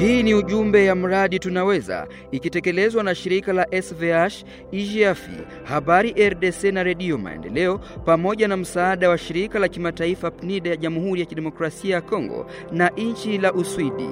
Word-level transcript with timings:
Hii 0.00 0.22
ni 0.22 0.34
ujumbe 0.34 0.84
ya 0.84 0.94
mradi 0.94 1.38
Tunaweza 1.38 2.06
ikitekelezwa 2.32 3.02
na 3.04 3.14
shirika 3.14 3.52
la 3.52 3.66
SVH, 3.82 4.44
IGAFI, 4.72 5.30
Habari 5.64 6.28
RDC 6.28 6.64
na 6.64 6.82
Redio 6.82 7.18
Maendeleo 7.18 7.78
pamoja 8.04 8.48
na 8.48 8.56
msaada 8.56 9.08
wa 9.10 9.18
shirika 9.18 9.58
la 9.58 9.68
kimataifa 9.68 10.30
PNID 10.30 10.66
ya 10.66 10.76
Jamhuri 10.76 11.20
ya 11.20 11.26
Kidemokrasia 11.26 11.94
ya 11.94 12.00
Kongo 12.00 12.46
na 12.72 12.88
nchi 12.88 13.38
la 13.38 13.52
Uswidi. 13.52 14.08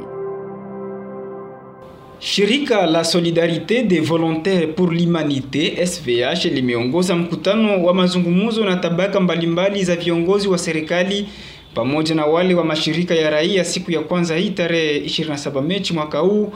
Shirika 2.18 2.86
la 2.86 3.02
Solidarite 3.04 3.82
des 3.88 4.00
Volontaires 4.00 4.68
pour 4.76 4.92
l'Humanite 4.92 5.86
SVH 5.86 6.44
limeongoza 6.44 7.16
mkutano 7.16 7.84
wa 7.84 7.94
mazungumzo 7.94 8.64
na 8.64 8.76
tabaka 8.76 9.20
mbalimbali 9.20 9.84
za 9.84 9.96
viongozi 9.96 10.48
wa 10.48 10.58
serikali 10.58 11.28
pamoja 11.74 12.14
na 12.14 12.26
wale 12.26 12.54
wa 12.54 12.64
mashirika 12.64 13.14
ya 13.14 13.30
raia 13.30 13.64
siku 13.64 13.90
ya 13.90 14.00
kwanza 14.00 14.36
hii 14.36 14.50
tarehe 14.50 14.98
27 15.00 15.62
Machi 15.62 15.92
mwaka 15.94 16.18
huu 16.18 16.52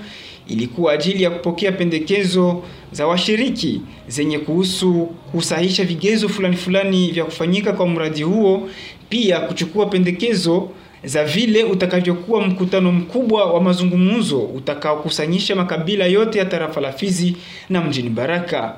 ilikuwa 0.49 0.93
ajili 0.93 1.23
ya 1.23 1.31
kupokea 1.31 1.73
pendekezo 1.73 2.63
za 2.93 3.07
washiriki 3.07 3.81
zenye 4.09 4.39
kuhusu 4.39 5.09
kusahisha 5.33 5.85
vigezo 5.85 6.29
fulani 6.29 6.57
fulani 6.57 7.11
vya 7.11 7.25
kufanyika 7.25 7.73
kwa 7.73 7.89
mradi 7.89 8.23
huo, 8.23 8.69
pia 9.09 9.41
kuchukua 9.41 9.87
pendekezo 9.87 10.69
za 11.05 11.25
vile 11.25 11.65
utakavyokuwa 11.65 12.47
mkutano 12.47 12.93
mkubwa 12.93 13.45
wa 13.53 13.61
mazungumzo 13.61 14.41
utakaokusanyisha 14.41 15.57
makabila 15.57 16.07
yote 16.07 16.39
ya 16.39 16.45
tarafa 16.45 16.81
la 16.81 16.93
Fizi 16.93 17.37
na 17.71 17.81
mjini 17.81 18.09
Baraka. 18.11 18.77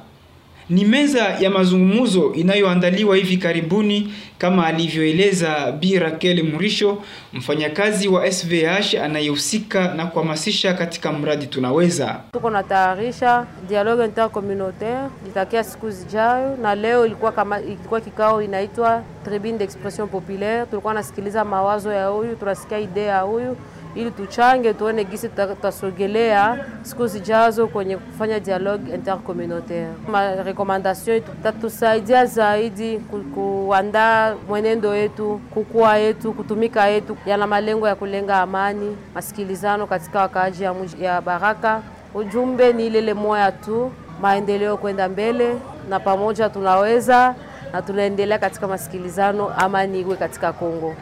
Ni 0.70 0.84
meza 0.84 1.18
ya 1.40 1.50
mazungumzo 1.50 2.32
inayoandaliwa 2.34 3.16
hivi 3.16 3.36
karibuni 3.36 4.14
kama 4.38 4.66
alivyoeleza 4.66 5.72
Bi 5.72 5.98
Raquel 5.98 6.42
Murisho, 6.44 6.98
mfanyakazi 7.32 8.08
wa 8.08 8.32
SVH 8.32 8.94
anayehusika 9.02 9.94
na 9.94 10.06
kuhamasisha 10.06 10.74
katika 10.74 11.12
mradi 11.12 11.46
Tunaweza. 11.46 12.20
Tuko 12.32 12.50
na 12.50 12.62
tayarisha 12.62 13.46
dialogue 13.68 14.04
intercommunautaire 14.04 15.08
itakia 15.28 15.64
siku 15.64 15.90
zijayo, 15.90 16.56
na 16.56 16.74
leo 16.74 17.06
ilikuwa 17.06 17.32
kama 17.32 17.60
ilikuwa 17.60 18.00
kikao 18.00 18.42
inaitwa 18.42 19.02
tribune 19.24 19.58
d'expression 19.58 20.08
populaire. 20.08 20.66
Tulikuwa 20.66 20.94
nasikiliza 20.94 21.44
mawazo 21.44 21.92
ya 21.92 22.06
huyu, 22.06 22.36
tunasikia 22.36 22.78
idea 22.78 23.04
ya 23.14 23.20
huyu 23.20 23.56
ili 23.94 24.10
tuchange 24.10 24.74
tuone 24.74 25.04
gisi 25.04 25.28
tutasogelea 25.28 26.64
siku 26.82 27.06
zijazo 27.06 27.66
kwenye 27.66 27.96
kufanya 27.96 28.40
dialogue 28.40 28.94
intercommunautaire. 28.94 29.88
Ma 30.08 30.34
recommandation 30.42 31.22
tatusaidia 31.42 32.26
zaidi 32.26 32.98
kuandaa 33.34 34.34
mwenendo 34.48 34.96
yetu, 34.96 35.40
kukua 35.54 35.96
yetu, 35.96 36.32
kutumika 36.32 36.86
yetu, 36.86 37.16
yana 37.26 37.46
malengo 37.46 37.88
ya 37.88 37.94
kulenga 37.94 38.40
amani, 38.40 38.96
masikilizano 39.14 39.86
katika 39.86 40.20
wakaaji 40.20 40.62
ya, 40.64 40.74
ya 41.00 41.20
Baraka. 41.20 41.82
Ujumbe 42.14 42.72
ni 42.72 42.86
ilele 42.86 43.14
moya 43.14 43.52
tu, 43.52 43.90
maendeleo 44.22 44.76
kwenda 44.76 45.08
mbele, 45.08 45.56
na 45.88 46.00
pamoja 46.00 46.48
tunaweza 46.48 47.34
na 47.72 47.82
tunaendelea 47.82 48.38
katika 48.38 48.68
masikilizano, 48.68 49.48
amani 49.56 50.00
iwe 50.00 50.16
katika 50.16 50.52
Kongo. 50.52 50.94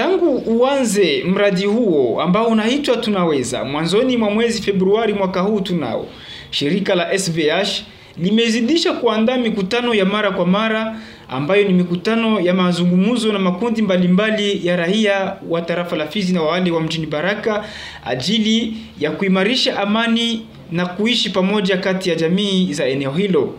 Tangu 0.00 0.36
uanze 0.46 1.24
mradi 1.24 1.64
huo 1.66 2.22
ambao 2.22 2.46
unaitwa 2.46 2.96
Tunaweza 2.96 3.64
mwanzoni 3.64 4.16
mwa 4.16 4.30
mwezi 4.30 4.62
Februari 4.62 5.12
mwaka 5.14 5.40
huu 5.40 5.60
tunao, 5.60 6.06
shirika 6.50 6.94
la 6.94 7.18
SVH 7.18 7.82
limezidisha 8.18 8.92
kuandaa 8.92 9.38
mikutano 9.38 9.94
ya 9.94 10.04
mara 10.04 10.30
kwa 10.30 10.46
mara 10.46 11.00
ambayo 11.28 11.64
ni 11.68 11.74
mikutano 11.74 12.40
ya 12.40 12.54
mazungumzo 12.54 13.32
na 13.32 13.38
makundi 13.38 13.82
mbalimbali 13.82 14.32
mbali 14.54 14.66
ya 14.66 14.76
raia 14.76 15.36
wa 15.48 15.62
tarafa 15.62 15.96
la 15.96 16.06
Fizi 16.06 16.32
na 16.32 16.42
wale 16.42 16.70
wa 16.70 16.80
mjini 16.80 17.06
Baraka 17.06 17.64
ajili 18.04 18.76
ya 19.00 19.10
kuimarisha 19.10 19.78
amani 19.78 20.46
na 20.72 20.86
kuishi 20.86 21.30
pamoja 21.30 21.76
kati 21.76 22.10
ya 22.10 22.14
jamii 22.16 22.72
za 22.72 22.84
eneo 22.86 23.10
hilo. 23.10 23.54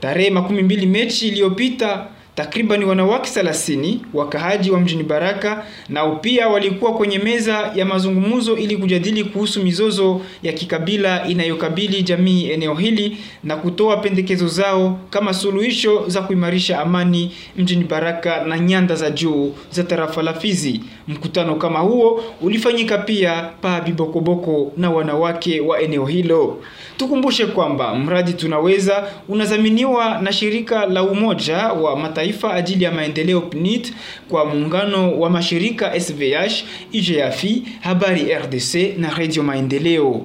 Tarehe 0.00 0.30
makumi 0.30 0.62
mbili 0.62 0.86
Mechi 0.86 1.28
iliyopita 1.28 2.06
Takriban 2.38 2.84
wanawake 2.84 3.40
30 3.40 3.96
wakahaji 4.14 4.70
wa 4.70 4.80
mjini 4.80 5.02
Baraka 5.02 5.64
nao 5.88 6.16
pia 6.16 6.48
walikuwa 6.48 6.94
kwenye 6.94 7.18
meza 7.18 7.72
ya 7.74 7.84
mazungumzo 7.84 8.56
ili 8.56 8.76
kujadili 8.76 9.24
kuhusu 9.24 9.62
mizozo 9.62 10.20
ya 10.42 10.52
kikabila 10.52 11.26
inayokabili 11.28 12.02
jamii 12.02 12.50
eneo 12.50 12.74
hili 12.74 13.16
na 13.44 13.56
kutoa 13.56 13.96
pendekezo 13.96 14.48
zao 14.48 14.98
kama 15.10 15.34
suluhisho 15.34 16.04
za 16.08 16.22
kuimarisha 16.22 16.80
amani 16.80 17.32
mjini 17.56 17.84
Baraka 17.84 18.44
na 18.44 18.58
nyanda 18.58 18.94
za 18.94 19.10
juu 19.10 19.54
za 19.70 19.82
tarafa 19.84 20.22
la 20.22 20.34
Fizi. 20.34 20.80
Mkutano 21.08 21.54
kama 21.56 21.78
huo 21.78 22.24
ulifanyika 22.40 22.98
pia 22.98 23.42
pa 23.60 23.80
Bibokoboko 23.80 24.72
na 24.76 24.90
wanawake 24.90 25.60
wa 25.60 25.80
eneo 25.80 26.06
hilo. 26.06 26.58
Tukumbushe 26.96 27.46
kwamba 27.46 27.94
mradi 27.94 28.32
Tunaweza 28.32 29.08
unadhaminiwa 29.28 30.18
na 30.18 30.32
shirika 30.32 30.86
la 30.86 31.02
Umoja 31.02 31.56
wa 31.56 31.96
Mataifa 31.96 32.27
ajili 32.54 32.84
ya 32.84 32.92
maendeleo 32.92 33.40
PNIT 33.40 33.92
kwa 34.28 34.44
muungano 34.44 35.20
wa 35.20 35.30
mashirika 35.30 36.00
SVH, 36.00 36.52
IGAFI, 36.92 37.62
Habari 37.80 38.34
RDC 38.34 38.74
na 38.98 39.10
Radio 39.10 39.42
Maendeleo. 39.42 40.24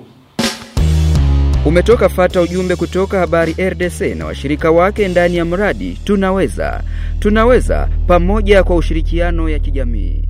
Umetoka 1.66 2.10
fata 2.10 2.42
ujumbe 2.42 2.76
kutoka 2.76 3.20
Habari 3.20 3.56
RDC 3.70 4.02
na 4.02 4.26
washirika 4.26 4.72
wake 4.72 5.08
ndani 5.08 5.38
ya 5.38 5.46
mradi 5.46 5.98
Tunaweza. 6.04 6.84
Tunaweza 7.20 7.90
pamoja 8.08 8.64
kwa 8.64 8.76
ushirikiano 8.76 9.50
ya 9.50 9.60
kijamii. 9.60 10.24